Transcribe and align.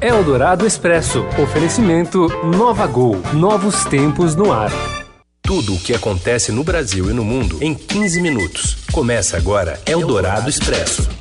Eldorado 0.00 0.66
Expresso. 0.66 1.26
Oferecimento 1.38 2.26
Nova 2.42 2.86
Gol. 2.86 3.20
Novos 3.34 3.84
tempos 3.84 4.34
no 4.34 4.50
ar. 4.50 4.72
Tudo 5.42 5.74
o 5.74 5.78
que 5.78 5.94
acontece 5.94 6.50
no 6.50 6.64
Brasil 6.64 7.10
e 7.10 7.12
no 7.12 7.22
mundo 7.22 7.58
em 7.60 7.74
15 7.74 8.18
minutos. 8.22 8.78
Começa 8.92 9.36
agora 9.36 9.78
Eldorado 9.84 10.48
Expresso. 10.48 11.19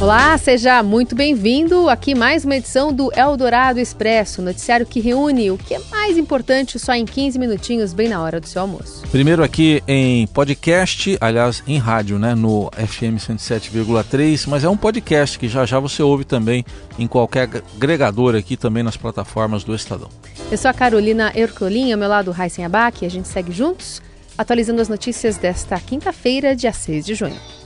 Olá, 0.00 0.38
seja 0.38 0.82
muito 0.82 1.14
bem-vindo. 1.14 1.90
Aqui 1.90 2.14
mais 2.14 2.42
uma 2.42 2.56
edição 2.56 2.90
do 2.90 3.12
Eldorado 3.14 3.78
Expresso, 3.78 4.40
noticiário 4.40 4.86
que 4.86 4.98
reúne 4.98 5.50
o 5.50 5.58
que 5.58 5.74
é 5.74 5.78
mais 5.90 6.16
importante 6.16 6.78
só 6.78 6.94
em 6.94 7.04
15 7.04 7.38
minutinhos, 7.38 7.92
bem 7.92 8.08
na 8.08 8.22
hora 8.22 8.40
do 8.40 8.48
seu 8.48 8.62
almoço. 8.62 9.02
Primeiro 9.10 9.44
aqui 9.44 9.82
em 9.86 10.26
podcast, 10.28 11.18
aliás, 11.20 11.62
em 11.66 11.76
rádio, 11.76 12.18
né, 12.18 12.34
no 12.34 12.70
FM 12.70 13.20
107,3, 13.20 14.46
mas 14.48 14.64
é 14.64 14.70
um 14.70 14.76
podcast 14.76 15.38
que 15.38 15.48
já 15.48 15.66
já 15.66 15.78
você 15.78 16.02
ouve 16.02 16.24
também 16.24 16.64
em 16.98 17.06
qualquer 17.06 17.46
agregador 17.76 18.34
aqui 18.34 18.56
também 18.56 18.82
nas 18.82 18.96
plataformas 18.96 19.64
do 19.64 19.74
Estadão. 19.74 20.08
Eu 20.50 20.56
sou 20.56 20.70
a 20.70 20.74
Carolina 20.74 21.30
Ercolim, 21.34 21.92
ao 21.92 21.98
meu 21.98 22.08
lado 22.08 22.30
Raíssen 22.30 22.64
Abac, 22.64 23.04
e 23.04 23.06
a 23.06 23.10
gente 23.10 23.28
segue 23.28 23.52
juntos, 23.52 24.00
atualizando 24.38 24.80
as 24.80 24.88
notícias 24.88 25.36
desta 25.36 25.78
quinta-feira, 25.78 26.56
dia 26.56 26.72
6 26.72 27.04
de 27.04 27.14
junho. 27.14 27.59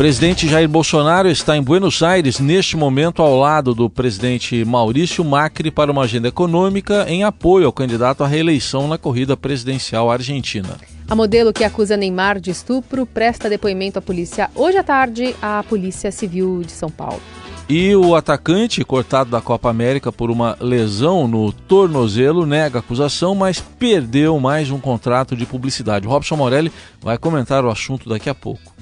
Presidente 0.00 0.48
Jair 0.48 0.66
Bolsonaro 0.66 1.28
está 1.28 1.58
em 1.58 1.62
Buenos 1.62 2.02
Aires 2.02 2.40
neste 2.40 2.74
momento 2.74 3.20
ao 3.20 3.38
lado 3.38 3.74
do 3.74 3.90
presidente 3.90 4.64
Maurício 4.64 5.22
Macri 5.22 5.70
para 5.70 5.92
uma 5.92 6.04
agenda 6.04 6.26
econômica 6.26 7.04
em 7.06 7.22
apoio 7.22 7.66
ao 7.66 7.72
candidato 7.72 8.24
à 8.24 8.26
reeleição 8.26 8.88
na 8.88 8.96
corrida 8.96 9.36
presidencial 9.36 10.10
argentina. 10.10 10.78
A 11.06 11.14
modelo 11.14 11.52
que 11.52 11.64
acusa 11.64 11.98
Neymar 11.98 12.40
de 12.40 12.50
estupro 12.50 13.04
presta 13.04 13.50
depoimento 13.50 13.98
à 13.98 14.00
polícia 14.00 14.48
hoje 14.54 14.78
à 14.78 14.82
tarde 14.82 15.36
à 15.42 15.62
Polícia 15.64 16.10
Civil 16.10 16.62
de 16.62 16.72
São 16.72 16.88
Paulo. 16.88 17.20
E 17.68 17.94
o 17.94 18.14
atacante, 18.14 18.82
cortado 18.82 19.30
da 19.30 19.42
Copa 19.42 19.68
América 19.68 20.10
por 20.10 20.30
uma 20.30 20.56
lesão 20.62 21.28
no 21.28 21.52
tornozelo, 21.52 22.46
nega 22.46 22.78
a 22.78 22.80
acusação, 22.80 23.34
mas 23.34 23.60
perdeu 23.60 24.40
mais 24.40 24.70
um 24.70 24.80
contrato 24.80 25.36
de 25.36 25.44
publicidade. 25.44 26.06
O 26.06 26.10
Robson 26.10 26.36
Morelli 26.36 26.72
vai 27.02 27.18
comentar 27.18 27.66
o 27.66 27.70
assunto 27.70 28.08
daqui 28.08 28.30
a 28.30 28.34
pouco. 28.34 28.79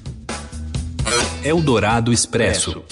Eldorado 1.45 2.13
Expresso. 2.13 2.83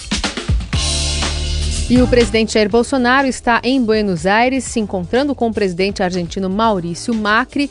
E 1.89 2.01
o 2.01 2.07
presidente 2.07 2.53
Jair 2.53 2.69
Bolsonaro 2.69 3.27
está 3.27 3.59
em 3.63 3.83
Buenos 3.83 4.25
Aires 4.25 4.63
se 4.63 4.79
encontrando 4.79 5.35
com 5.35 5.49
o 5.49 5.53
presidente 5.53 6.01
argentino 6.01 6.49
Maurício 6.49 7.13
Macri. 7.13 7.69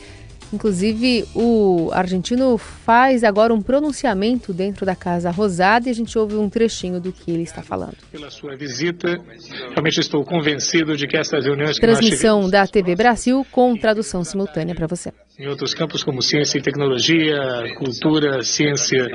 Inclusive, 0.53 1.25
o 1.35 1.89
argentino 1.91 2.57
faz 2.57 3.23
agora 3.23 3.53
um 3.53 3.61
pronunciamento 3.61 4.53
dentro 4.53 4.85
da 4.85 4.95
Casa 4.95 5.29
Rosada 5.31 5.87
e 5.87 5.91
a 5.91 5.95
gente 5.95 6.17
ouve 6.17 6.35
um 6.35 6.49
trechinho 6.49 7.01
do 7.01 7.11
que 7.11 7.31
ele 7.31 7.43
está 7.43 7.61
falando. 7.61 7.97
Pela 8.11 8.29
sua 8.29 8.55
visita, 8.55 9.17
realmente 9.71 9.99
estou 9.99 10.23
convencido 10.23 10.95
de 10.95 11.07
que 11.07 11.17
essas 11.17 11.43
reuniões. 11.43 11.77
Transmissão 11.77 12.49
da 12.49 12.65
TV 12.67 12.95
Brasil 12.95 13.45
com 13.51 13.75
tradução 13.75 14.23
simultânea 14.23 14.75
para 14.75 14.87
você. 14.87 15.11
Em 15.39 15.47
outros 15.47 15.75
campos 15.75 16.03
como 16.03 16.19
ciência 16.19 16.57
e 16.57 16.61
tecnologia, 16.63 17.37
cultura, 17.77 18.41
ciência, 18.41 19.05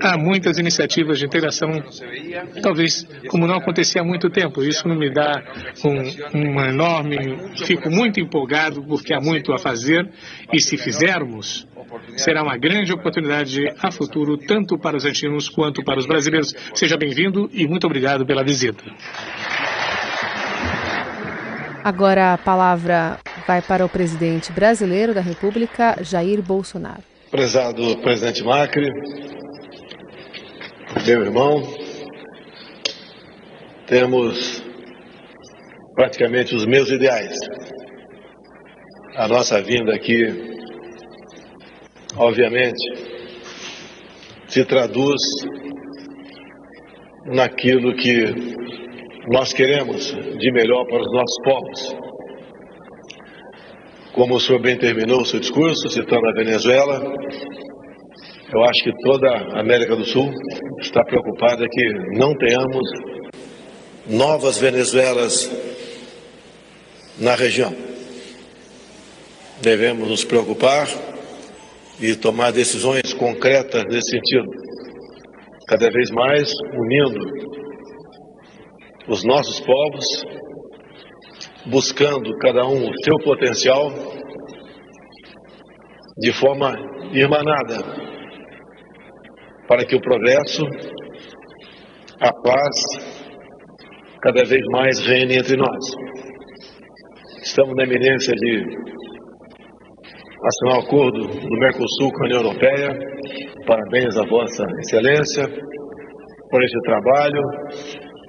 há 0.00 0.16
muitas 0.16 0.56
iniciativas 0.56 1.18
de 1.18 1.26
interação, 1.26 1.68
talvez 2.62 3.06
como 3.28 3.46
não 3.46 3.56
acontecia 3.56 4.00
há 4.00 4.04
muito 4.04 4.30
tempo. 4.30 4.62
Isso 4.62 4.88
me 4.88 5.12
dá 5.12 5.44
um, 5.84 6.48
uma 6.50 6.68
enorme. 6.68 7.18
Fico 7.66 7.90
muito 7.90 8.18
empolgado 8.18 8.82
porque 8.82 9.12
há 9.12 9.20
muito 9.20 9.52
a 9.52 9.58
fazer 9.58 10.10
e 10.50 10.58
se 10.58 10.78
fizermos, 10.78 11.68
será 12.16 12.42
uma 12.42 12.56
grande 12.56 12.94
oportunidade 12.94 13.60
a 13.78 13.90
futuro, 13.90 14.38
tanto 14.38 14.78
para 14.78 14.96
os 14.96 15.04
argentinos 15.04 15.50
quanto 15.50 15.84
para 15.84 15.98
os 15.98 16.06
brasileiros. 16.06 16.54
Seja 16.74 16.96
bem-vindo 16.96 17.50
e 17.52 17.68
muito 17.68 17.86
obrigado 17.86 18.24
pela 18.24 18.42
visita. 18.42 18.82
Agora 21.84 22.32
a 22.32 22.38
palavra 22.38 23.18
vai 23.46 23.62
para 23.62 23.84
o 23.84 23.88
presidente 23.88 24.52
brasileiro 24.52 25.14
da 25.14 25.20
República, 25.20 25.96
Jair 26.02 26.42
Bolsonaro. 26.42 27.02
Prezado 27.30 27.96
presidente 27.98 28.42
Macri, 28.42 28.88
meu 31.06 31.22
irmão, 31.22 31.62
temos 33.86 34.62
praticamente 35.94 36.54
os 36.54 36.66
meus 36.66 36.90
ideais. 36.90 37.34
A 39.16 39.28
nossa 39.28 39.62
vinda 39.62 39.94
aqui, 39.94 40.26
obviamente, 42.16 42.82
se 44.48 44.64
traduz 44.64 45.22
naquilo 47.26 47.94
que 47.94 48.24
nós 49.28 49.52
queremos 49.52 50.12
de 50.38 50.52
melhor 50.52 50.84
para 50.86 51.00
os 51.00 51.12
nossos 51.12 51.42
povos. 51.44 52.05
Como 54.16 54.36
o 54.36 54.40
senhor 54.40 54.62
bem 54.62 54.78
terminou 54.78 55.20
o 55.20 55.26
seu 55.26 55.38
discurso, 55.38 55.90
citando 55.90 56.26
a 56.26 56.32
Venezuela, 56.32 57.02
eu 58.50 58.64
acho 58.64 58.82
que 58.82 58.92
toda 59.02 59.28
a 59.28 59.60
América 59.60 59.94
do 59.94 60.06
Sul 60.06 60.32
está 60.80 61.04
preocupada 61.04 61.66
que 61.70 62.16
não 62.18 62.34
tenhamos 62.34 62.88
novas 64.08 64.56
Venezuelas 64.56 65.50
na 67.18 67.34
região. 67.34 67.74
Devemos 69.60 70.08
nos 70.08 70.24
preocupar 70.24 70.88
e 72.00 72.16
tomar 72.16 72.52
decisões 72.52 73.12
concretas 73.12 73.84
nesse 73.84 74.12
sentido, 74.12 74.48
cada 75.68 75.90
vez 75.90 76.10
mais 76.10 76.50
unindo 76.72 77.20
os 79.08 79.22
nossos 79.24 79.60
povos, 79.60 80.24
buscando 81.70 82.36
cada 82.38 82.64
um 82.66 82.88
o 82.88 82.92
seu 83.04 83.18
potencial 83.24 83.90
de 86.18 86.32
forma 86.32 86.72
irmanada, 87.12 87.76
para 89.68 89.84
que 89.84 89.96
o 89.96 90.00
progresso, 90.00 90.64
a 92.20 92.32
paz, 92.32 93.26
cada 94.22 94.44
vez 94.44 94.62
mais 94.70 94.98
reine 95.06 95.36
entre 95.36 95.56
nós. 95.56 95.84
Estamos 97.42 97.74
na 97.76 97.84
eminência 97.84 98.32
de 98.34 98.64
assinar 100.44 100.78
o 100.78 100.80
acordo 100.80 101.26
do 101.26 101.58
Mercosul 101.58 102.10
com 102.12 102.22
a 102.22 102.26
União 102.26 102.40
Europeia. 102.42 102.98
Parabéns 103.66 104.16
a 104.16 104.26
Vossa 104.26 104.64
Excelência 104.80 105.44
por 106.50 106.64
esse 106.64 106.80
trabalho 106.82 107.42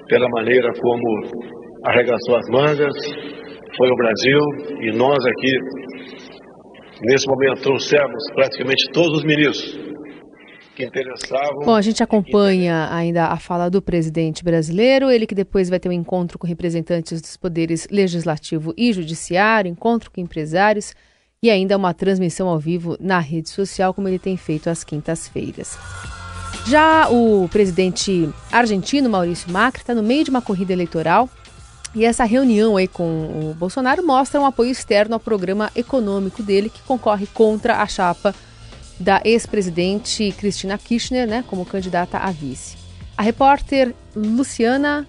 pela 0.07 0.27
maneira 0.29 0.71
como 0.81 1.56
arregaçou 1.85 2.35
as 2.35 2.49
mangas, 2.49 2.95
foi 3.77 3.89
o 3.89 3.95
Brasil 3.95 4.39
e 4.81 4.91
nós 4.97 5.17
aqui, 5.25 5.51
nesse 7.01 7.27
momento, 7.27 7.61
trouxemos 7.61 8.23
praticamente 8.33 8.89
todos 8.91 9.19
os 9.19 9.23
ministros 9.23 9.79
que 10.75 10.85
interessavam. 10.85 11.65
Bom, 11.65 11.75
a 11.75 11.81
gente 11.81 12.03
acompanha 12.03 12.87
ainda 12.91 13.25
a 13.25 13.37
fala 13.37 13.69
do 13.69 13.81
presidente 13.81 14.43
brasileiro, 14.43 15.09
ele 15.09 15.25
que 15.25 15.33
depois 15.33 15.69
vai 15.69 15.79
ter 15.79 15.89
um 15.89 15.93
encontro 15.93 16.37
com 16.37 16.45
representantes 16.45 17.19
dos 17.19 17.35
poderes 17.35 17.87
legislativo 17.89 18.73
e 18.77 18.93
judiciário, 18.93 19.69
encontro 19.69 20.11
com 20.11 20.21
empresários 20.21 20.93
e 21.41 21.49
ainda 21.49 21.77
uma 21.77 21.93
transmissão 21.93 22.47
ao 22.47 22.59
vivo 22.59 22.95
na 22.99 23.19
rede 23.19 23.49
social, 23.49 23.93
como 23.93 24.07
ele 24.07 24.19
tem 24.19 24.37
feito 24.37 24.69
às 24.69 24.83
quintas-feiras. 24.83 25.77
Já 26.67 27.09
o 27.09 27.47
presidente 27.49 28.29
argentino 28.51 29.09
Maurício 29.09 29.51
Macri 29.51 29.81
está 29.81 29.95
no 29.95 30.03
meio 30.03 30.23
de 30.23 30.29
uma 30.29 30.41
corrida 30.41 30.73
eleitoral 30.73 31.29
e 31.97 32.05
essa 32.05 32.23
reunião 32.25 32.77
aí 32.77 32.87
com 32.87 33.03
o 33.03 33.55
Bolsonaro 33.57 34.05
mostra 34.05 34.39
um 34.39 34.45
apoio 34.45 34.69
externo 34.69 35.15
ao 35.15 35.19
programa 35.19 35.71
econômico 35.75 36.43
dele 36.43 36.69
que 36.69 36.79
concorre 36.83 37.25
contra 37.25 37.81
a 37.81 37.87
chapa 37.87 38.35
da 38.99 39.19
ex-presidente 39.25 40.31
Cristina 40.37 40.77
Kirchner, 40.77 41.27
né, 41.27 41.43
como 41.47 41.65
candidata 41.65 42.19
a 42.19 42.29
vice. 42.29 42.77
A 43.17 43.23
repórter 43.23 43.95
Luciana 44.15 45.07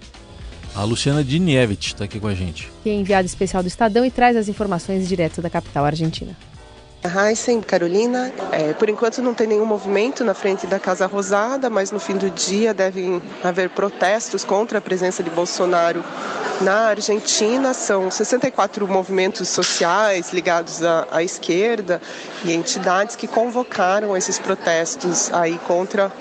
a 0.73 0.83
Luciana 0.83 1.23
Dinievich 1.23 1.87
está 1.87 2.05
aqui 2.05 2.19
com 2.19 2.27
a 2.27 2.33
gente. 2.33 2.71
Que 2.81 2.89
é 2.89 2.93
enviada 2.93 3.25
especial 3.25 3.61
do 3.61 3.67
Estadão 3.67 4.03
e 4.03 4.09
traz 4.09 4.35
as 4.35 4.47
informações 4.47 5.07
direto 5.07 5.41
da 5.41 5.49
capital 5.49 5.85
argentina. 5.85 6.35
Heisen, 7.03 7.61
Carolina, 7.61 8.31
é, 8.51 8.73
por 8.73 8.89
enquanto 8.89 9.21
não 9.21 9.33
tem 9.33 9.47
nenhum 9.47 9.65
movimento 9.65 10.23
na 10.23 10.33
frente 10.33 10.67
da 10.67 10.77
Casa 10.77 11.05
Rosada, 11.05 11.69
mas 11.69 11.91
no 11.91 11.99
fim 11.99 12.17
do 12.17 12.29
dia 12.29 12.73
devem 12.73 13.21
haver 13.41 13.69
protestos 13.69 14.43
contra 14.43 14.79
a 14.79 14.81
presença 14.81 15.23
de 15.23 15.29
Bolsonaro 15.29 16.03
na 16.59 16.87
Argentina. 16.87 17.73
São 17.73 18.11
64 18.11 18.85
movimentos 18.85 19.47
sociais 19.47 20.33
ligados 20.33 20.83
à, 20.83 21.07
à 21.09 21.23
esquerda 21.23 22.01
e 22.43 22.53
entidades 22.53 23.15
que 23.15 23.27
convocaram 23.27 24.17
esses 24.17 24.37
protestos 24.37 25.31
aí 25.31 25.57
contra 25.59 26.11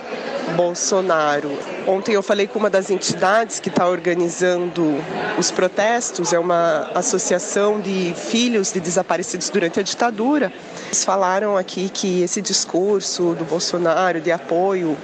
Bolsonaro. 0.54 1.50
Ontem 1.86 2.12
eu 2.12 2.22
falei 2.22 2.46
com 2.46 2.58
uma 2.58 2.70
das 2.70 2.90
entidades 2.90 3.60
que 3.60 3.69
está 3.69 3.86
organizando 3.86 4.94
os 5.36 5.50
protestos, 5.50 6.32
é 6.32 6.38
uma 6.38 6.90
associação 6.94 7.81
de 7.81 8.14
filhos 8.16 8.72
de 8.72 8.81
desaparecidos 8.81 9.50
durante 9.50 9.81
a 9.81 9.82
ditadura 9.82 10.52
Eles 10.86 11.04
falaram 11.04 11.56
aqui 11.56 11.88
que 11.88 12.22
esse 12.22 12.40
discurso 12.40 13.34
do 13.34 13.44
Bolsonaro 13.44 14.20
de 14.20 14.32
apoio 14.32 14.96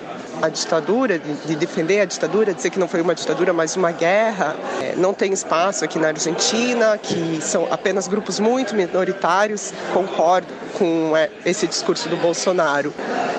a 0.43 0.49
ditadura, 0.49 1.19
de, 1.19 1.35
de, 1.47 1.57
defender 1.57 2.01
a 2.01 2.05
ditadura, 2.05 2.55
dizer 2.55 2.71
que 2.71 2.79
não 2.79 2.89
foi 2.89 3.01
uma 3.01 3.15
ditadura, 3.15 3.53
mas 3.53 3.77
uma 3.77 3.93
guerra. 3.93 4.57
É, 4.83 4.95
não 4.97 5.15
tem 5.15 5.33
espaço 5.33 5.85
aqui 5.85 5.99
na 5.99 6.09
Argentina, 6.09 6.99
que 6.99 7.41
são 7.41 7.67
apenas 7.71 8.09
grupos 8.09 8.41
muito 8.41 8.75
minoritários 8.75 9.73
concordam 9.93 10.55
com 10.79 11.17
é, 11.17 11.31
esse 11.45 11.67
discurso 11.67 12.09
do 12.09 12.17
Bolsonaro. 12.17 12.93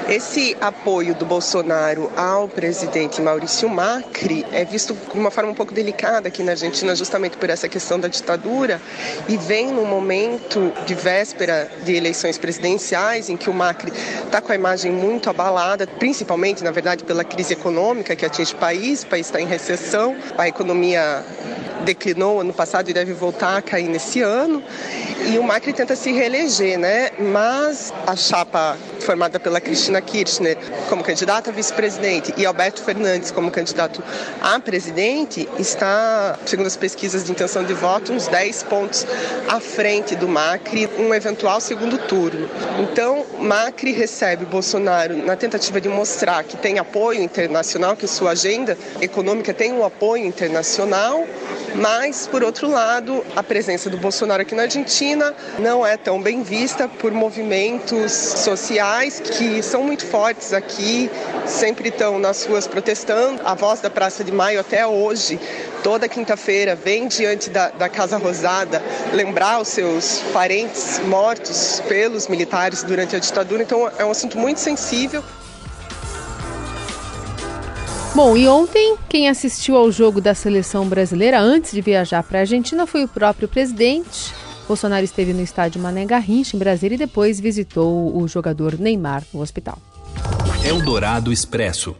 Esse 0.08 0.56
apoio 0.62 1.16
do 1.16 1.26
Bolsonaro 1.26 2.12
ao 2.16 2.48
presidente 2.48 3.20
Maurício 3.22 3.68
Macri 3.68 4.46
é 4.52 4.64
visto 4.64 4.94
de 4.94 5.20
uma 5.20 5.32
forma 5.32 5.52
um 5.52 5.56
pouco 5.56 5.74
delicada 5.74 6.28
aqui 6.28 6.44
na 6.44 6.52
Argentina, 6.52 6.96
justamente 6.96 7.38
por 7.38 7.50
essa 7.50 7.68
questão 7.68 8.00
da 8.00 8.08
ditadura, 8.08 8.80
e 9.28 9.36
vem 9.36 9.72
num 9.72 9.86
momento 9.86 10.72
de 10.86 10.94
véspera 10.94 11.72
de 11.84 11.96
eleições 11.96 12.38
presidenciais, 12.38 13.30
em 13.30 13.38
que 13.38 13.50
o 13.50 13.54
Macri 13.54 13.92
está 14.24 14.42
com 14.42 14.52
a 14.52 14.56
imagem 14.56 14.92
muito 14.92 15.28
abalada, 15.28 15.88
principalmente, 15.88 16.64
na 16.64 16.72
verdade, 16.86 17.04
pela 17.04 17.24
crise 17.24 17.54
econômica 17.54 18.16
que 18.16 18.24
atinge 18.24 18.54
o 18.54 18.58
país, 18.58 19.02
o 19.02 19.08
país 19.08 19.26
está 19.26 19.42
em 19.42 19.48
recessão, 19.48 20.16
a 20.38 20.48
economia 20.48 21.26
declinou 21.86 22.42
ano 22.42 22.52
passado 22.52 22.90
e 22.90 22.94
deve 22.94 23.14
voltar 23.14 23.58
a 23.58 23.62
cair 23.62 23.88
nesse 23.88 24.22
ano. 24.22 24.62
E 25.26 25.40
o 25.40 25.44
Macri 25.44 25.72
tenta 25.72 25.96
se 25.96 26.12
reeleger, 26.12 26.78
né? 26.78 27.12
Mas 27.18 27.94
a 28.06 28.16
chapa 28.16 28.78
formada 29.00 29.40
pela 29.40 29.62
Cristina 29.62 30.02
Kirchner 30.02 30.58
como 30.90 31.04
candidata 31.04 31.52
a 31.52 31.54
vice-presidente 31.54 32.34
e 32.36 32.46
Alberto 32.46 32.84
Fernandes 32.84 33.30
como 33.30 33.52
candidato 33.52 34.04
a 34.42 34.60
presidente 34.60 35.48
está, 35.60 36.38
segundo 36.46 36.66
as 36.66 36.76
pesquisas 36.76 37.24
de 37.24 37.32
intenção 37.32 37.64
de 37.64 37.74
voto, 37.74 38.12
uns 38.12 38.28
10 38.28 38.64
pontos 38.64 39.06
à 39.48 39.60
frente 39.60 40.16
do 40.16 40.28
Macri, 40.28 40.90
um 40.98 41.14
eventual 41.14 41.62
segundo 41.62 41.98
turno. 41.98 42.50
Então, 42.80 43.26
Macri 43.40 43.92
recebe 43.92 44.46
Bolsonaro 44.46 45.16
na 45.18 45.36
tentativa 45.36 45.80
de 45.80 45.88
mostrar 45.88 46.44
que 46.44 46.58
tem 46.58 46.80
apoio 46.80 47.22
internacional, 47.22 47.96
que 47.96 48.08
sua 48.08 48.32
agenda 48.32 48.78
econômica 49.00 49.54
tem 49.54 49.72
um 49.72 49.86
apoio 49.86 50.26
internacional, 50.26 51.26
mas, 51.76 52.28
por 52.28 52.44
outro 52.44 52.70
lado, 52.70 53.26
a 53.36 53.44
presença 53.44 53.90
do 53.90 53.98
Bolsonaro 53.98 54.42
aqui 54.42 54.56
na 54.56 54.64
Argentina 54.64 55.34
não 55.60 55.86
é 55.86 55.98
tão 55.98 56.22
bem 56.22 56.42
vista 56.42 56.88
por 56.88 57.12
movimentos 57.12 58.12
sociais 58.12 59.20
que 59.20 59.62
são 59.62 59.84
muito 59.84 60.06
fortes 60.06 60.54
aqui, 60.54 61.10
sempre 61.46 61.90
estão 61.90 62.18
nas 62.18 62.46
ruas 62.46 62.66
protestando. 62.66 63.42
A 63.44 63.56
voz 63.56 63.82
da 63.82 63.90
Praça 63.90 64.24
de 64.24 64.32
Maio 64.32 64.60
até 64.60 64.88
hoje, 64.88 65.40
toda 65.84 66.08
quinta-feira, 66.08 66.76
vem 66.76 67.08
diante 67.08 67.50
da, 67.50 67.70
da 67.70 67.90
Casa 67.90 68.18
Rosada 68.18 68.82
lembrar 69.14 69.60
os 69.62 69.68
seus 69.68 70.20
parentes 70.32 71.00
mortos 71.00 71.82
pelos 71.88 72.28
militares 72.28 72.84
durante 72.84 73.16
a 73.16 73.20
ditadura. 73.20 73.64
Então, 73.64 73.92
é 73.98 74.06
um 74.06 74.12
assunto 74.12 74.38
muito 74.38 74.60
sensível. 74.60 75.24
Bom, 78.16 78.38
e 78.38 78.48
ontem 78.48 78.96
quem 79.10 79.28
assistiu 79.28 79.76
ao 79.76 79.92
jogo 79.92 80.22
da 80.22 80.34
seleção 80.34 80.88
brasileira 80.88 81.38
antes 81.38 81.74
de 81.74 81.82
viajar 81.82 82.24
para 82.24 82.40
a 82.40 82.42
Argentina 82.44 82.88
foi 82.88 83.04
o 83.04 83.10
próprio 83.10 83.46
presidente. 83.46 84.34
Bolsonaro 84.66 85.04
esteve 85.04 85.34
no 85.34 85.42
estádio 85.42 85.82
Mané 85.82 86.06
Garrincha, 86.06 86.56
em 86.56 86.60
Brasília, 86.60 86.96
e 86.96 86.98
depois 86.98 87.42
visitou 87.42 88.18
o 88.18 88.26
jogador 88.26 88.80
Neymar 88.80 89.22
no 89.34 89.42
hospital. 89.42 89.78
Eldorado 90.64 91.30
Expresso. 91.30 91.94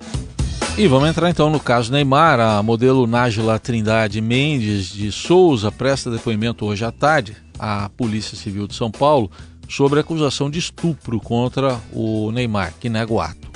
E 0.78 0.88
vamos 0.88 1.10
entrar 1.10 1.30
então 1.30 1.50
no 1.50 1.60
caso 1.60 1.92
Neymar. 1.92 2.40
A 2.40 2.64
modelo 2.64 3.06
Nájila 3.06 3.60
Trindade 3.60 4.22
Mendes 4.22 4.86
de 4.86 5.12
Souza 5.12 5.70
presta 5.70 6.10
depoimento 6.10 6.66
hoje 6.66 6.86
à 6.86 6.94
tarde 6.94 7.36
à 7.60 7.90
Polícia 7.90 8.38
Civil 8.38 8.68
de 8.68 8.74
São 8.74 8.90
Paulo 8.90 9.30
sobre 9.68 10.00
a 10.00 10.02
acusação 10.02 10.50
de 10.50 10.60
estupro 10.60 11.20
contra 11.20 11.78
o 11.92 12.32
Neymar, 12.32 12.74
que 12.80 12.88
nega 12.88 13.12
o 13.12 13.20
ato. 13.20 13.55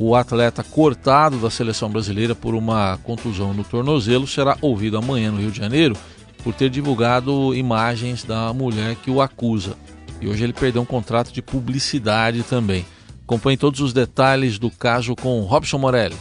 O 0.00 0.14
atleta 0.14 0.62
cortado 0.62 1.38
da 1.38 1.50
seleção 1.50 1.90
brasileira 1.90 2.32
por 2.32 2.54
uma 2.54 2.96
contusão 3.02 3.52
no 3.52 3.64
tornozelo 3.64 4.28
será 4.28 4.56
ouvido 4.62 4.96
amanhã 4.96 5.32
no 5.32 5.40
Rio 5.40 5.50
de 5.50 5.58
Janeiro 5.58 5.96
por 6.44 6.54
ter 6.54 6.70
divulgado 6.70 7.52
imagens 7.52 8.22
da 8.22 8.52
mulher 8.52 8.94
que 8.94 9.10
o 9.10 9.20
acusa. 9.20 9.74
E 10.20 10.28
hoje 10.28 10.44
ele 10.44 10.52
perdeu 10.52 10.82
um 10.82 10.84
contrato 10.84 11.32
de 11.32 11.42
publicidade 11.42 12.44
também. 12.44 12.86
Acompanhe 13.24 13.56
todos 13.56 13.80
os 13.80 13.92
detalhes 13.92 14.56
do 14.56 14.70
caso 14.70 15.16
com 15.16 15.40
Robson 15.40 15.78
Morelli. 15.78 16.16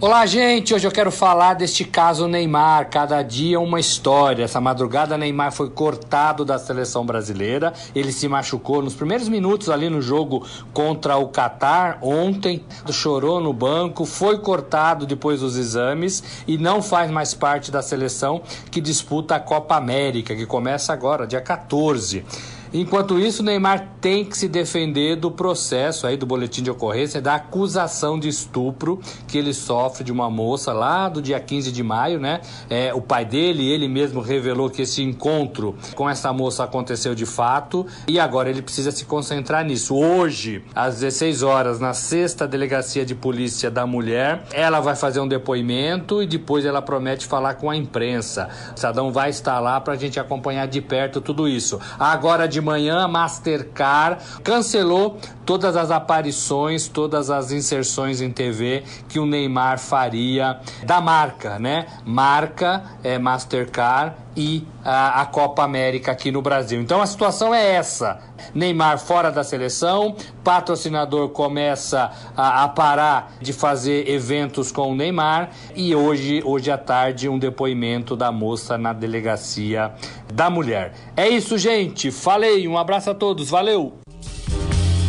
Olá, 0.00 0.26
gente! 0.26 0.74
Hoje 0.74 0.84
eu 0.84 0.90
quero 0.90 1.12
falar 1.12 1.54
deste 1.54 1.84
caso 1.84 2.26
Neymar. 2.26 2.90
Cada 2.90 3.22
dia 3.22 3.60
uma 3.60 3.78
história. 3.78 4.42
Essa 4.42 4.60
madrugada, 4.60 5.16
Neymar 5.16 5.52
foi 5.52 5.70
cortado 5.70 6.44
da 6.44 6.58
seleção 6.58 7.06
brasileira. 7.06 7.72
Ele 7.94 8.10
se 8.10 8.26
machucou 8.26 8.82
nos 8.82 8.94
primeiros 8.94 9.28
minutos 9.28 9.68
ali 9.68 9.88
no 9.88 10.02
jogo 10.02 10.44
contra 10.72 11.18
o 11.18 11.28
Catar 11.28 11.98
ontem. 12.02 12.64
Chorou 12.90 13.40
no 13.40 13.52
banco, 13.52 14.04
foi 14.04 14.38
cortado 14.38 15.06
depois 15.06 15.38
dos 15.38 15.56
exames 15.56 16.42
e 16.48 16.58
não 16.58 16.82
faz 16.82 17.08
mais 17.08 17.32
parte 17.32 17.70
da 17.70 17.80
seleção 17.80 18.42
que 18.72 18.80
disputa 18.80 19.36
a 19.36 19.40
Copa 19.40 19.76
América, 19.76 20.34
que 20.34 20.46
começa 20.46 20.92
agora, 20.92 21.28
dia 21.28 21.40
14. 21.40 22.24
Enquanto 22.74 23.18
isso, 23.18 23.42
Neymar 23.42 23.88
tem 24.00 24.24
que 24.24 24.36
se 24.36 24.48
defender 24.48 25.16
do 25.16 25.30
processo 25.30 26.06
aí 26.06 26.16
do 26.16 26.24
boletim 26.24 26.62
de 26.62 26.70
ocorrência 26.70 27.20
da 27.20 27.34
acusação 27.34 28.18
de 28.18 28.28
estupro 28.28 28.98
que 29.28 29.36
ele 29.36 29.52
sofre 29.52 30.02
de 30.02 30.10
uma 30.10 30.30
moça 30.30 30.72
lá 30.72 31.08
do 31.08 31.20
dia 31.20 31.38
15 31.38 31.70
de 31.70 31.82
maio, 31.82 32.18
né? 32.18 32.40
É, 32.70 32.94
o 32.94 33.00
pai 33.00 33.26
dele, 33.26 33.70
ele 33.70 33.88
mesmo 33.88 34.22
revelou 34.22 34.70
que 34.70 34.82
esse 34.82 35.02
encontro 35.02 35.76
com 35.94 36.08
essa 36.08 36.32
moça 36.32 36.64
aconteceu 36.64 37.14
de 37.14 37.26
fato 37.26 37.86
e 38.08 38.18
agora 38.18 38.48
ele 38.48 38.62
precisa 38.62 38.90
se 38.90 39.04
concentrar 39.04 39.64
nisso. 39.66 39.94
Hoje, 39.94 40.64
às 40.74 40.94
16 40.94 41.42
horas, 41.42 41.78
na 41.78 41.92
sexta 41.92 42.48
delegacia 42.48 43.04
de 43.04 43.14
polícia 43.14 43.70
da 43.70 43.86
mulher, 43.86 44.44
ela 44.50 44.80
vai 44.80 44.96
fazer 44.96 45.20
um 45.20 45.28
depoimento 45.28 46.22
e 46.22 46.26
depois 46.26 46.64
ela 46.64 46.80
promete 46.80 47.26
falar 47.26 47.54
com 47.54 47.68
a 47.68 47.76
imprensa. 47.76 48.48
O 48.74 48.80
Sadão 48.80 49.12
vai 49.12 49.28
estar 49.28 49.60
lá 49.60 49.78
para 49.78 49.92
a 49.92 49.96
gente 49.96 50.18
acompanhar 50.18 50.66
de 50.66 50.80
perto 50.80 51.20
tudo 51.20 51.46
isso. 51.46 51.78
Agora 51.98 52.48
de 52.48 52.61
manhã, 52.62 53.04
a 53.04 53.08
Mastercard 53.08 54.22
cancelou 54.42 55.18
todas 55.44 55.76
as 55.76 55.90
aparições, 55.90 56.88
todas 56.88 57.30
as 57.30 57.52
inserções 57.52 58.20
em 58.20 58.30
TV 58.30 58.84
que 59.08 59.18
o 59.18 59.26
Neymar 59.26 59.78
faria 59.78 60.60
da 60.84 61.00
marca, 61.00 61.58
né? 61.58 61.86
Marca 62.04 62.82
é 63.02 63.18
Mastercard 63.18 64.14
e 64.36 64.66
a, 64.84 65.20
a, 65.20 65.26
Copa 65.26 65.62
América 65.62 66.12
aqui 66.12 66.30
no 66.30 66.40
Brasil. 66.40 66.80
Então 66.80 67.02
a 67.02 67.06
situação 67.06 67.54
é 67.54 67.74
essa: 67.74 68.20
Neymar 68.54 68.98
fora 68.98 69.30
da 69.30 69.44
seleção, 69.44 70.16
patrocinador 70.42 71.28
começa 71.30 72.10
a, 72.36 72.64
a, 72.64 72.68
parar 72.68 73.34
de 73.40 73.52
fazer 73.52 74.08
eventos 74.08 74.70
com 74.72 74.92
o 74.92 74.94
Neymar 74.94 75.50
e 75.74 75.94
hoje, 75.94 76.42
hoje 76.44 76.70
à 76.70 76.78
tarde, 76.78 77.28
um 77.28 77.38
depoimento 77.38 78.16
da 78.16 78.32
moça 78.32 78.76
na 78.76 78.92
delegacia 78.92 79.92
da 80.32 80.50
mulher. 80.50 80.92
É 81.16 81.28
isso, 81.28 81.56
gente. 81.58 82.10
Falei, 82.10 82.66
um 82.66 82.78
abraço 82.78 83.10
a 83.10 83.14
todos, 83.14 83.48
valeu! 83.50 83.94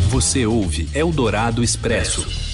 Você 0.08 0.46
ouve 0.46 0.88
Eldorado 0.94 1.62
Expresso. 1.62 2.53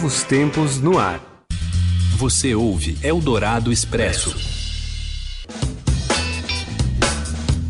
Novos 0.00 0.22
tempos 0.22 0.80
no 0.80 0.98
ar. 0.98 1.20
Você 2.16 2.54
ouve 2.54 2.96
Eldorado 3.02 3.70
Expresso. 3.70 4.34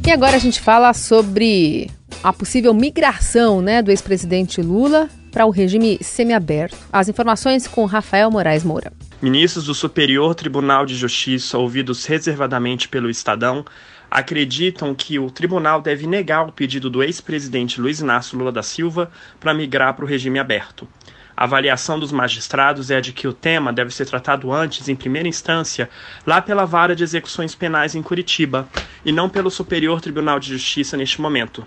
E 0.07 0.13
agora 0.13 0.37
a 0.37 0.39
gente 0.39 0.61
fala 0.61 0.95
sobre 0.95 1.91
a 2.23 2.33
possível 2.33 2.73
migração 2.73 3.61
né, 3.61 3.83
do 3.83 3.91
ex-presidente 3.91 4.63
Lula 4.63 5.11
para 5.33 5.45
o 5.45 5.51
regime 5.51 5.99
semiaberto. 6.03 6.77
As 6.93 7.09
informações 7.09 7.67
com 7.67 7.85
Rafael 7.85 8.31
Moraes 8.31 8.63
Moura. 8.63 8.93
Ministros 9.21 9.65
do 9.65 9.75
Superior 9.75 10.33
Tribunal 10.37 10.87
de 10.87 10.95
Justiça, 10.95 11.59
ouvidos 11.59 12.07
reservadamente 12.07 12.89
pelo 12.89 13.11
Estadão, 13.11 13.65
acreditam 14.09 14.95
que 14.95 15.19
o 15.19 15.31
tribunal 15.31 15.81
deve 15.81 16.07
negar 16.07 16.47
o 16.47 16.53
pedido 16.53 16.91
do 16.91 17.03
ex-presidente 17.03 17.81
Luiz 17.81 18.01
Inácio 18.01 18.39
Lula 18.39 18.51
da 18.51 18.63
Silva 18.63 19.11
para 19.39 19.53
migrar 19.55 19.95
para 19.95 20.05
o 20.05 20.09
regime 20.09 20.39
aberto. 20.39 20.87
A 21.41 21.45
avaliação 21.45 21.99
dos 21.99 22.13
magistrados 22.13 22.91
é 22.91 23.01
de 23.01 23.15
que 23.15 23.27
o 23.27 23.33
tema 23.33 23.73
deve 23.73 23.91
ser 23.95 24.05
tratado 24.05 24.53
antes, 24.53 24.91
em 24.91 24.95
primeira 24.95 25.27
instância, 25.27 25.89
lá 26.27 26.43
pela 26.43 26.67
Vara 26.67 26.95
de 26.95 27.03
Execuções 27.03 27.55
Penais 27.55 27.95
em 27.95 28.03
Curitiba, 28.03 28.69
e 29.03 29.11
não 29.11 29.27
pelo 29.27 29.51
Superior 29.51 30.03
Tribunal 30.03 30.39
de 30.39 30.51
Justiça 30.51 30.99
neste 30.99 31.19
momento. 31.19 31.67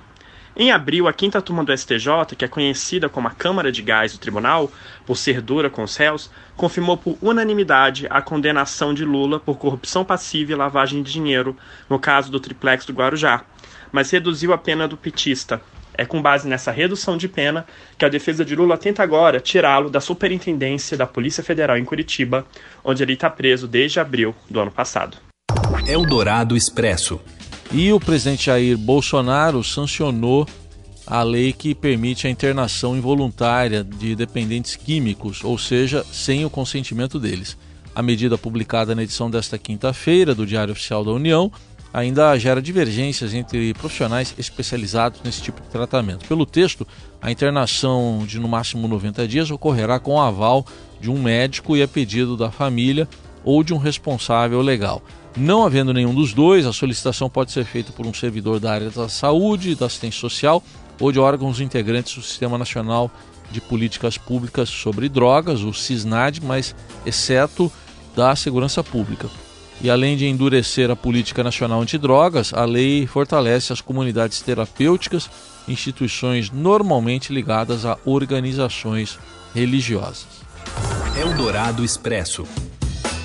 Em 0.55 0.71
abril, 0.71 1.07
a 1.07 1.11
quinta 1.11 1.41
turma 1.41 1.63
do 1.63 1.75
STJ, 1.75 2.35
que 2.37 2.45
é 2.45 2.47
conhecida 2.47 3.09
como 3.09 3.27
a 3.27 3.31
Câmara 3.31 3.71
de 3.71 3.81
Gás 3.81 4.13
do 4.13 4.19
Tribunal, 4.19 4.71
por 5.07 5.17
ser 5.17 5.41
dura 5.41 5.71
com 5.71 5.81
os 5.81 5.95
réus, 5.95 6.29
confirmou 6.55 6.95
por 6.95 7.17
unanimidade 7.19 8.05
a 8.11 8.21
condenação 8.21 8.93
de 8.93 9.03
Lula 9.03 9.39
por 9.39 9.57
corrupção 9.57 10.05
passiva 10.05 10.51
e 10.51 10.55
lavagem 10.55 11.01
de 11.01 11.11
dinheiro 11.11 11.57
no 11.89 11.97
caso 11.97 12.31
do 12.31 12.39
triplex 12.39 12.85
do 12.85 12.93
Guarujá, 12.93 13.43
mas 13.91 14.11
reduziu 14.11 14.53
a 14.53 14.57
pena 14.59 14.87
do 14.87 14.95
petista. 14.95 15.59
É 15.95 16.05
com 16.05 16.21
base 16.21 16.47
nessa 16.47 16.71
redução 16.71 17.17
de 17.17 17.27
pena 17.27 17.65
que 17.97 18.05
a 18.05 18.09
defesa 18.09 18.43
de 18.43 18.55
Lula 18.55 18.77
tenta 18.77 19.03
agora 19.03 19.39
tirá-lo 19.39 19.89
da 19.89 20.01
superintendência 20.01 20.97
da 20.97 21.05
Polícia 21.05 21.43
Federal 21.43 21.77
em 21.77 21.85
Curitiba, 21.85 22.45
onde 22.83 23.03
ele 23.03 23.13
está 23.13 23.29
preso 23.29 23.67
desde 23.67 23.99
abril 23.99 24.35
do 24.49 24.59
ano 24.59 24.71
passado. 24.71 25.17
Eldorado 25.87 26.55
Expresso. 26.55 27.19
E 27.71 27.91
o 27.91 27.99
presidente 27.99 28.45
Jair 28.45 28.77
Bolsonaro 28.77 29.63
sancionou 29.63 30.47
a 31.05 31.21
lei 31.21 31.51
que 31.51 31.75
permite 31.75 32.27
a 32.27 32.29
internação 32.29 32.95
involuntária 32.95 33.83
de 33.83 34.15
dependentes 34.15 34.75
químicos, 34.75 35.43
ou 35.43 35.57
seja, 35.57 36.03
sem 36.11 36.45
o 36.45 36.49
consentimento 36.49 37.19
deles. 37.19 37.57
A 37.95 38.01
medida 38.01 38.37
publicada 38.37 38.95
na 38.95 39.03
edição 39.03 39.29
desta 39.29 39.57
quinta-feira 39.57 40.33
do 40.33 40.45
Diário 40.45 40.71
Oficial 40.71 41.03
da 41.03 41.11
União 41.11 41.51
ainda 41.93 42.35
gera 42.39 42.59
divergências 42.59 43.35
entre 43.35 43.73
profissionais 43.75 44.33
especializados 44.37 45.21
nesse 45.23 45.41
tipo 45.41 45.61
de 45.61 45.67
tratamento. 45.67 46.27
Pelo 46.27 46.45
texto, 46.45 46.87
a 47.21 47.31
internação 47.31 48.25
de 48.25 48.39
no 48.39 48.47
máximo 48.47 48.87
90 48.87 49.27
dias 49.27 49.51
ocorrerá 49.51 49.99
com 49.99 50.15
o 50.15 50.19
aval 50.19 50.65
de 50.99 51.11
um 51.11 51.21
médico 51.21 51.77
e 51.77 51.83
a 51.83 51.87
pedido 51.87 52.35
da 52.35 52.49
família 52.49 53.07
ou 53.43 53.63
de 53.63 53.73
um 53.73 53.77
responsável 53.77 54.59
legal. 54.61 55.03
Não 55.37 55.63
havendo 55.63 55.93
nenhum 55.93 56.13
dos 56.13 56.33
dois, 56.33 56.65
a 56.65 56.73
solicitação 56.73 57.29
pode 57.29 57.51
ser 57.51 57.65
feita 57.65 57.91
por 57.91 58.05
um 58.07 58.13
servidor 58.13 58.59
da 58.59 58.71
área 58.71 58.89
da 58.89 59.07
saúde, 59.07 59.75
da 59.75 59.85
assistência 59.85 60.19
social 60.19 60.63
ou 60.99 61.11
de 61.11 61.19
órgãos 61.19 61.59
integrantes 61.59 62.15
do 62.15 62.21
Sistema 62.21 62.57
Nacional 62.57 63.11
de 63.51 63.59
Políticas 63.61 64.17
Públicas 64.17 64.69
sobre 64.69 65.09
Drogas, 65.09 65.61
o 65.61 65.73
SISNAD, 65.73 66.41
mas 66.41 66.75
exceto 67.05 67.71
da 68.15 68.35
Segurança 68.35 68.83
Pública. 68.83 69.27
E 69.83 69.89
além 69.89 70.15
de 70.15 70.25
endurecer 70.25 70.89
a 70.89 70.95
política 70.95 71.43
nacional 71.43 71.81
antidrogas, 71.81 72.53
a 72.53 72.63
lei 72.63 73.05
fortalece 73.05 73.73
as 73.73 73.81
comunidades 73.81 74.41
terapêuticas, 74.41 75.29
instituições 75.67 76.49
normalmente 76.49 77.33
ligadas 77.33 77.85
a 77.85 77.97
organizações 78.05 79.19
religiosas. 79.53 80.25
Eldorado 81.19 81.83
Expresso. 81.83 82.47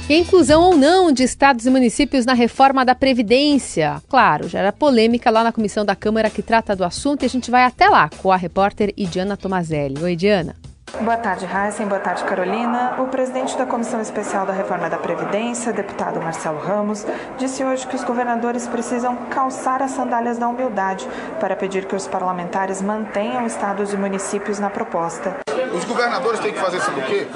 E 0.09 0.15
a 0.15 0.19
inclusão 0.19 0.63
ou 0.63 0.77
não 0.77 1.13
de 1.13 1.23
estados 1.23 1.65
e 1.65 1.71
municípios 1.71 2.27
na 2.27 2.33
reforma 2.33 2.85
da 2.85 2.95
Previdência. 2.95 4.03
Claro, 4.09 4.49
já 4.49 4.59
era 4.59 4.73
polêmica 4.73 5.31
lá 5.31 5.45
na 5.45 5.53
comissão 5.53 5.85
da 5.85 5.95
Câmara 5.95 6.29
que 6.29 6.43
trata 6.43 6.75
do 6.75 6.83
assunto 6.83 7.23
e 7.23 7.27
a 7.27 7.29
gente 7.29 7.53
vai 7.53 7.63
até 7.63 7.89
lá 7.89 8.11
com 8.19 8.33
a 8.33 8.37
repórter 8.37 8.93
Idiana 8.97 9.37
Tomazelli. 9.37 10.03
Oi, 10.03 10.17
Diana. 10.17 10.57
Boa 10.97 11.17
tarde, 11.17 11.47
Heisen. 11.47 11.87
Boa 11.87 12.01
tarde, 12.01 12.25
Carolina. 12.25 12.97
O 12.99 13.07
presidente 13.07 13.57
da 13.57 13.67
Comissão 13.67 14.01
Especial 14.01 14.47
da 14.47 14.53
Reforma 14.53 14.89
da 14.89 14.97
Previdência, 14.97 15.73
deputado 15.73 16.21
Marcelo 16.21 16.59
Ramos, 16.59 17.07
disse 17.37 17.63
hoje 17.63 17.87
que 17.87 17.95
os 17.95 18.03
governadores 18.03 18.67
precisam 18.67 19.15
calçar 19.31 19.83
as 19.83 19.93
sandálias 19.93 20.39
da 20.39 20.49
humildade 20.49 21.07
para 21.39 21.55
pedir 21.55 21.85
que 21.85 21.95
os 21.95 22.09
parlamentares 22.09 22.81
mantenham 22.81 23.47
estados 23.47 23.93
e 23.93 23.97
municípios 23.97 24.59
na 24.59 24.71
proposta. 24.71 25.37
Os 25.73 25.85
governadores 25.85 26.41
têm 26.41 26.53
que 26.53 26.59
fazer 26.59 26.81
sabe 26.81 27.01
o 27.01 27.05
quê? 27.05 27.29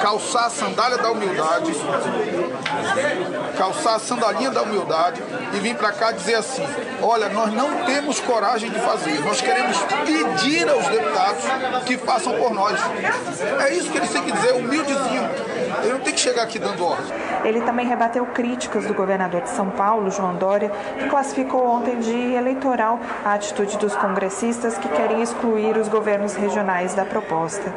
Calçar 0.00 0.46
a 0.46 0.50
sandália 0.50 0.96
da 0.96 1.10
humildade, 1.10 1.72
calçar 3.56 3.96
a 3.96 3.98
sandalinha 3.98 4.50
da 4.50 4.62
humildade 4.62 5.22
e 5.54 5.58
vir 5.58 5.76
para 5.76 5.92
cá 5.92 6.12
dizer 6.12 6.36
assim: 6.36 6.62
olha, 7.02 7.28
nós 7.28 7.52
não 7.52 7.84
temos 7.84 8.20
coragem 8.20 8.70
de 8.70 8.78
fazer, 8.80 9.20
nós 9.20 9.40
queremos 9.40 9.76
pedir 10.04 10.68
aos 10.68 10.86
deputados 10.88 11.44
que 11.86 11.96
façam 11.98 12.34
por 12.34 12.52
nós. 12.52 12.78
É 13.66 13.74
isso 13.74 13.90
que 13.90 13.98
eles 13.98 14.10
têm 14.10 14.22
que 14.22 14.32
dizer, 14.32 14.52
humildezinho. 14.52 15.30
Ele 15.82 15.92
não 15.92 16.00
tem 16.00 16.12
que 16.12 16.20
chegar 16.20 16.42
aqui 16.42 16.58
dando 16.58 16.84
ordem. 16.84 17.06
Ele 17.44 17.60
também 17.62 17.86
rebateu 17.86 18.26
críticas 18.26 18.86
do 18.86 18.94
governador 18.94 19.42
de 19.42 19.50
São 19.50 19.70
Paulo, 19.70 20.10
João 20.10 20.34
Dória, 20.34 20.70
que 20.98 21.08
classificou 21.08 21.66
ontem 21.66 21.98
de 21.98 22.34
eleitoral 22.34 22.98
a 23.24 23.34
atitude 23.34 23.78
dos 23.78 23.94
congressistas 23.96 24.76
que 24.76 24.88
querem 24.88 25.22
excluir 25.22 25.76
os 25.76 25.88
governos 25.88 26.34
regionais 26.34 26.94
da 26.94 27.04
proposta. 27.04 27.72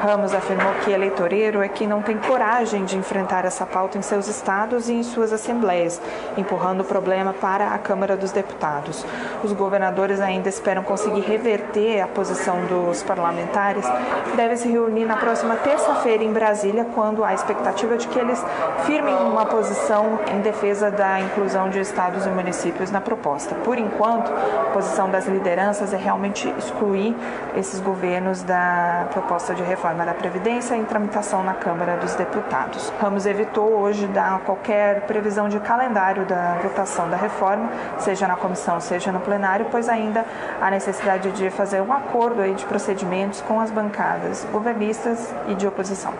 Ramos 0.00 0.34
afirmou 0.34 0.72
que 0.84 0.90
eleitoreiro 0.90 1.62
é 1.62 1.68
quem 1.68 1.86
não 1.86 2.02
tem 2.02 2.18
coragem 2.18 2.84
de 2.84 2.96
enfrentar 2.96 3.44
essa 3.44 3.64
pauta 3.64 3.96
em 3.96 4.02
seus 4.02 4.28
estados 4.28 4.88
e 4.88 4.92
em 4.92 5.02
suas 5.02 5.32
assembleias, 5.32 6.00
empurrando 6.36 6.80
o 6.80 6.84
problema 6.84 7.32
para 7.32 7.68
a 7.68 7.78
Câmara 7.78 8.16
dos 8.16 8.32
Deputados. 8.32 9.04
Os 9.42 9.52
governadores 9.52 10.20
ainda 10.20 10.48
esperam 10.48 10.82
conseguir 10.82 11.20
reverter 11.20 12.00
a 12.00 12.06
posição 12.06 12.64
dos 12.66 13.02
parlamentares, 13.02 13.86
que 14.30 14.36
devem 14.36 14.56
se 14.56 14.68
reunir 14.68 15.04
na 15.04 15.16
próxima 15.16 15.56
terça-feira 15.56 16.22
em 16.22 16.32
Brasília, 16.32 16.86
quando 16.94 17.24
há 17.24 17.32
expectativa 17.36 17.96
de 17.96 18.08
que 18.08 18.18
eles 18.18 18.44
firmem 18.84 19.14
uma 19.14 19.46
posição 19.46 20.18
em 20.32 20.40
defesa 20.40 20.90
da 20.90 21.20
inclusão 21.20 21.70
de 21.70 21.78
estados 21.78 22.26
e 22.26 22.28
municípios 22.28 22.90
na 22.90 23.00
proposta. 23.00 23.54
Por 23.56 23.78
enquanto, 23.78 24.32
a 24.32 24.70
posição 24.72 25.08
das 25.08 25.26
lideranças 25.26 25.92
é 25.92 25.96
realmente 25.96 26.52
excluir 26.58 27.14
esses 27.56 27.80
governos 27.80 28.42
da 28.42 29.06
proposta 29.12 29.54
de 29.54 29.62
reforma 29.62 30.04
da 30.04 30.14
Previdência 30.14 30.74
em 30.74 30.84
tramitação 30.84 31.42
na 31.42 31.54
Câmara 31.54 31.96
dos 31.96 32.14
Deputados. 32.14 32.92
Ramos 33.00 33.26
evitou 33.26 33.78
hoje 33.78 34.06
dar 34.08 34.40
qualquer 34.40 35.02
previsão 35.02 35.48
de 35.48 35.60
calendário 35.60 36.24
da 36.24 36.58
votação 36.62 37.08
da 37.08 37.16
reforma, 37.16 37.68
seja 37.98 38.26
na 38.26 38.36
comissão, 38.36 38.80
seja 38.80 39.12
no 39.12 39.20
plenário, 39.20 39.66
pois 39.70 39.88
ainda 39.88 40.24
há 40.60 40.70
necessidade 40.70 41.30
de 41.32 41.50
fazer 41.50 41.80
um 41.80 41.92
acordo 41.92 42.42
de 42.54 42.64
procedimentos 42.64 43.40
com 43.42 43.60
as 43.60 43.70
bancadas 43.70 44.46
governistas 44.52 45.34
e 45.48 45.54
de 45.54 45.66
oposição. 45.66 46.12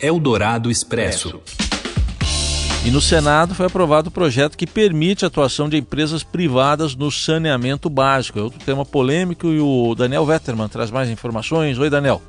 Eldorado 0.00 0.70
Expresso. 0.70 1.40
E 2.84 2.90
no 2.90 3.00
Senado 3.00 3.54
foi 3.54 3.66
aprovado 3.66 4.08
o 4.08 4.12
projeto 4.12 4.56
que 4.56 4.66
permite 4.66 5.24
a 5.24 5.28
atuação 5.28 5.68
de 5.68 5.76
empresas 5.76 6.22
privadas 6.22 6.94
no 6.94 7.10
saneamento 7.10 7.90
básico. 7.90 8.38
É 8.38 8.42
outro 8.42 8.60
tema 8.64 8.84
polêmico 8.84 9.48
e 9.48 9.60
o 9.60 9.94
Daniel 9.94 10.24
Vetterman 10.24 10.68
traz 10.68 10.90
mais 10.90 11.10
informações. 11.10 11.78
Oi, 11.78 11.90
Daniel. 11.90 12.22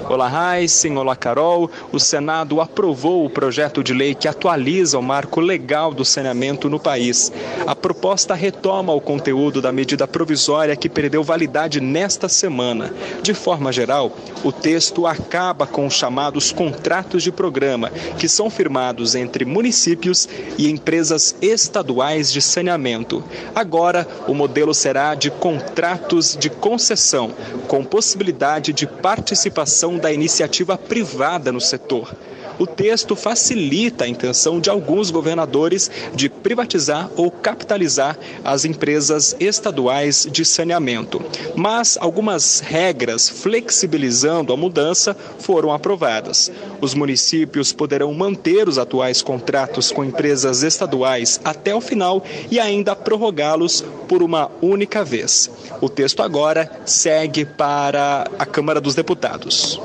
Olá, 0.00 0.58
Heisen. 0.58 0.96
Olá, 0.96 1.14
Carol. 1.14 1.70
O 1.92 2.00
Senado 2.00 2.60
aprovou 2.60 3.24
o 3.24 3.30
projeto 3.30 3.84
de 3.84 3.92
lei 3.92 4.14
que 4.14 4.26
atualiza 4.26 4.98
o 4.98 5.02
marco 5.02 5.40
legal 5.40 5.92
do 5.92 6.04
saneamento 6.04 6.68
no 6.68 6.80
país. 6.80 7.30
A 7.66 7.76
proposta 7.76 8.34
retoma 8.34 8.92
o 8.92 9.00
conteúdo 9.00 9.60
da 9.60 9.70
medida 9.70 10.08
provisória 10.08 10.74
que 10.74 10.88
perdeu 10.88 11.22
validade 11.22 11.80
nesta 11.80 12.28
semana. 12.28 12.92
De 13.22 13.34
forma 13.34 13.70
geral, 13.70 14.12
o 14.42 14.50
texto 14.50 15.06
acaba 15.06 15.66
com 15.66 15.86
os 15.86 15.94
chamados 15.94 16.52
contratos 16.52 17.22
de 17.22 17.30
programa, 17.30 17.90
que 18.18 18.28
são 18.28 18.50
firmados 18.50 19.14
entre 19.14 19.44
municípios 19.44 20.28
e 20.58 20.70
empresas 20.70 21.36
estaduais 21.40 22.32
de 22.32 22.40
saneamento. 22.40 23.22
Agora, 23.54 24.06
o 24.26 24.34
modelo 24.34 24.74
será 24.74 25.14
de 25.14 25.30
contratos 25.30 26.36
de 26.36 26.50
concessão, 26.50 27.32
com 27.68 27.84
possibilidade 27.84 28.72
de 28.72 28.86
participação 28.86 29.81
da 29.90 30.12
iniciativa 30.12 30.78
privada 30.78 31.50
no 31.50 31.60
setor. 31.60 32.14
O 32.58 32.66
texto 32.66 33.16
facilita 33.16 34.04
a 34.04 34.08
intenção 34.08 34.60
de 34.60 34.70
alguns 34.70 35.10
governadores 35.10 35.90
de 36.14 36.28
privatizar 36.28 37.10
ou 37.16 37.30
capitalizar 37.30 38.18
as 38.44 38.64
empresas 38.64 39.34
estaduais 39.40 40.26
de 40.30 40.44
saneamento. 40.44 41.22
Mas 41.56 41.98
algumas 42.00 42.60
regras 42.60 43.28
flexibilizando 43.28 44.52
a 44.52 44.56
mudança 44.56 45.16
foram 45.38 45.72
aprovadas. 45.72 46.50
Os 46.80 46.94
municípios 46.94 47.72
poderão 47.72 48.12
manter 48.14 48.68
os 48.68 48.78
atuais 48.78 49.22
contratos 49.22 49.90
com 49.90 50.04
empresas 50.04 50.62
estaduais 50.62 51.40
até 51.44 51.74
o 51.74 51.80
final 51.80 52.24
e 52.50 52.58
ainda 52.58 52.94
prorrogá-los 52.94 53.84
por 54.08 54.22
uma 54.22 54.50
única 54.60 55.04
vez. 55.04 55.50
O 55.80 55.88
texto 55.88 56.22
agora 56.22 56.70
segue 56.84 57.44
para 57.44 58.26
a 58.38 58.46
Câmara 58.46 58.80
dos 58.80 58.94
Deputados. 58.94 59.80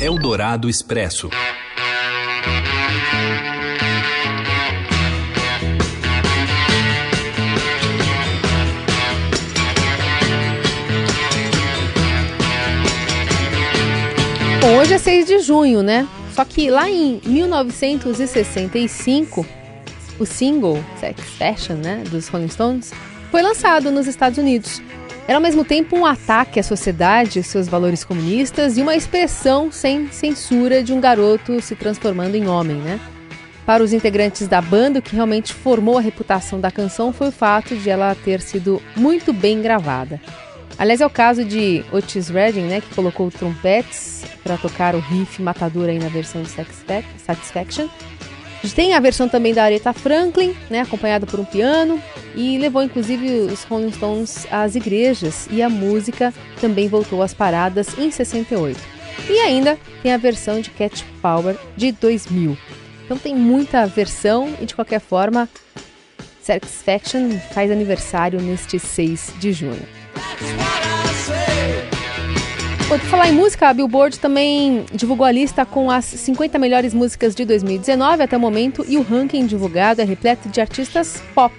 Eldorado 0.00 0.68
Expresso. 0.68 1.28
Bom, 14.60 14.76
hoje 14.76 14.92
é 14.92 14.98
6 14.98 15.26
de 15.26 15.38
junho, 15.38 15.82
né? 15.82 16.06
Só 16.34 16.44
que 16.44 16.70
lá 16.70 16.90
em 16.90 17.18
1965, 17.24 19.46
o 20.18 20.26
single 20.26 20.84
Sex 20.98 21.18
Fashion, 21.38 21.76
né, 21.76 22.02
dos 22.10 22.28
Rolling 22.28 22.48
Stones, 22.48 22.92
foi 23.30 23.40
lançado 23.40 23.90
nos 23.90 24.06
Estados 24.06 24.36
Unidos. 24.36 24.82
Era 25.26 25.38
ao 25.38 25.40
mesmo 25.40 25.64
tempo 25.64 25.96
um 25.96 26.04
ataque 26.04 26.60
à 26.60 26.62
sociedade 26.62 27.42
seus 27.42 27.68
valores 27.68 28.04
comunistas 28.04 28.76
e 28.76 28.82
uma 28.82 28.94
expressão 28.94 29.72
sem 29.72 30.12
censura 30.12 30.82
de 30.82 30.92
um 30.92 31.00
garoto 31.00 31.62
se 31.62 31.74
transformando 31.74 32.34
em 32.34 32.46
homem, 32.46 32.76
né? 32.76 33.00
Para 33.64 33.82
os 33.82 33.94
integrantes 33.94 34.46
da 34.46 34.60
banda, 34.60 34.98
o 34.98 35.02
que 35.02 35.14
realmente 35.14 35.54
formou 35.54 35.96
a 35.96 36.02
reputação 36.02 36.60
da 36.60 36.70
canção 36.70 37.14
foi 37.14 37.28
o 37.28 37.32
fato 37.32 37.74
de 37.76 37.88
ela 37.88 38.14
ter 38.14 38.42
sido 38.42 38.82
muito 38.94 39.32
bem 39.32 39.62
gravada. 39.62 40.20
Aliás, 40.80 41.02
é 41.02 41.06
o 41.06 41.10
caso 41.10 41.44
de 41.44 41.84
Otis 41.92 42.30
Redding, 42.30 42.62
né, 42.62 42.80
que 42.80 42.94
colocou 42.94 43.30
trompetes 43.30 44.24
para 44.42 44.56
tocar 44.56 44.94
o 44.94 44.98
riff 44.98 45.42
matador 45.42 45.90
aí 45.90 45.98
na 45.98 46.08
versão 46.08 46.42
de 46.42 46.48
Satisfaction. 46.48 47.86
Tem 48.74 48.94
a 48.94 49.00
versão 49.00 49.28
também 49.28 49.52
da 49.52 49.64
Aretha 49.64 49.92
Franklin, 49.92 50.56
né, 50.70 50.80
acompanhada 50.80 51.26
por 51.26 51.38
um 51.38 51.44
piano, 51.44 52.02
e 52.34 52.56
levou 52.56 52.82
inclusive 52.82 53.40
os 53.40 53.62
Rolling 53.64 53.92
Stones 53.92 54.46
às 54.50 54.74
igrejas, 54.74 55.46
e 55.50 55.62
a 55.62 55.68
música 55.68 56.32
também 56.62 56.88
voltou 56.88 57.22
às 57.22 57.34
paradas 57.34 57.98
em 57.98 58.10
68. 58.10 58.80
E 59.28 59.38
ainda 59.38 59.78
tem 60.02 60.14
a 60.14 60.16
versão 60.16 60.62
de 60.62 60.70
Cat 60.70 61.04
Power 61.20 61.58
de 61.76 61.92
2000. 61.92 62.56
Então 63.04 63.18
tem 63.18 63.34
muita 63.34 63.86
versão 63.86 64.50
e 64.58 64.64
de 64.64 64.74
qualquer 64.74 65.00
forma, 65.00 65.46
Satisfaction 66.40 67.38
faz 67.52 67.70
aniversário 67.70 68.40
neste 68.40 68.78
6 68.78 69.34
de 69.38 69.52
junho. 69.52 69.99
Por 72.88 72.98
falar 72.98 73.28
em 73.28 73.32
música, 73.32 73.68
a 73.68 73.72
Billboard 73.72 74.18
também 74.18 74.84
divulgou 74.92 75.24
a 75.24 75.30
lista 75.30 75.64
com 75.64 75.90
as 75.90 76.04
50 76.04 76.58
melhores 76.58 76.92
músicas 76.92 77.36
de 77.36 77.44
2019 77.44 78.24
até 78.24 78.36
o 78.36 78.40
momento 78.40 78.84
e 78.88 78.96
o 78.96 79.02
ranking 79.02 79.46
divulgado 79.46 80.00
é 80.00 80.04
repleto 80.04 80.48
de 80.48 80.60
artistas 80.60 81.22
pop. 81.32 81.54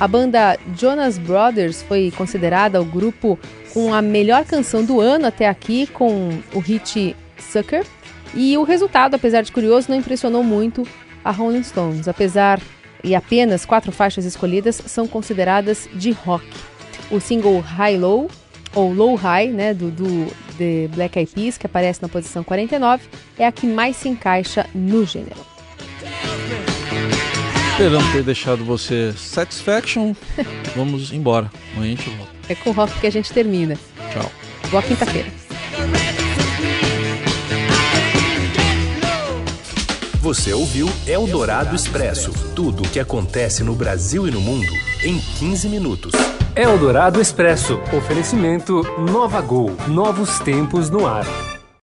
A 0.00 0.08
banda 0.08 0.58
Jonas 0.76 1.18
Brothers 1.18 1.82
foi 1.82 2.12
considerada 2.16 2.82
o 2.82 2.84
grupo 2.84 3.38
com 3.72 3.94
a 3.94 4.02
melhor 4.02 4.44
canção 4.44 4.84
do 4.84 5.00
ano 5.00 5.26
até 5.26 5.48
aqui, 5.48 5.86
com 5.86 6.30
o 6.52 6.58
hit 6.58 7.14
Sucker. 7.38 7.86
E 8.34 8.58
o 8.58 8.64
resultado, 8.64 9.14
apesar 9.14 9.42
de 9.42 9.52
curioso, 9.52 9.88
não 9.88 9.96
impressionou 9.96 10.42
muito 10.42 10.82
a 11.24 11.30
Rolling 11.30 11.62
Stones, 11.62 12.08
apesar 12.08 12.60
e 13.04 13.14
apenas 13.14 13.64
quatro 13.64 13.92
faixas 13.92 14.24
escolhidas 14.24 14.82
são 14.86 15.06
consideradas 15.06 15.88
de 15.94 16.10
rock. 16.10 16.46
O 17.12 17.20
single 17.20 17.60
High 17.60 17.98
Low 17.98 18.28
ou 18.74 18.92
Low 18.92 19.14
High, 19.14 19.48
né, 19.48 19.74
do, 19.74 19.90
do 19.90 20.32
The 20.56 20.88
Black 20.94 21.18
Eyed 21.18 21.30
Peas, 21.32 21.58
que 21.58 21.66
aparece 21.66 22.00
na 22.00 22.08
posição 22.08 22.42
49, 22.42 23.04
é 23.38 23.46
a 23.46 23.52
que 23.52 23.66
mais 23.66 23.96
se 23.96 24.08
encaixa 24.08 24.66
no 24.74 25.04
gênero. 25.04 25.36
Esperando 27.72 28.12
ter 28.12 28.22
deixado 28.22 28.64
você 28.64 29.12
satisfaction, 29.16 30.14
vamos 30.74 31.12
embora. 31.12 31.50
Amanhã 31.76 31.92
a 31.92 31.96
gente 31.96 32.10
volta. 32.10 32.32
É 32.48 32.54
com 32.54 32.70
rock 32.70 32.98
que 33.00 33.06
a 33.06 33.10
gente 33.10 33.32
termina. 33.32 33.76
Tchau. 34.12 34.30
Boa 34.70 34.82
quinta-feira. 34.82 35.28
Você 40.20 40.52
ouviu 40.52 40.88
Eldorado 41.06 41.74
Expresso 41.74 42.32
tudo 42.54 42.84
o 42.84 42.88
que 42.88 43.00
acontece 43.00 43.64
no 43.64 43.74
Brasil 43.74 44.28
e 44.28 44.30
no 44.30 44.40
mundo 44.40 44.72
em 45.02 45.18
15 45.18 45.68
minutos. 45.68 46.12
Eldorado 46.54 47.18
Expresso. 47.18 47.80
Oferecimento 47.96 48.82
Nova 48.98 49.40
Gol. 49.40 49.74
Novos 49.88 50.38
tempos 50.40 50.90
no 50.90 51.06
ar. 51.06 51.51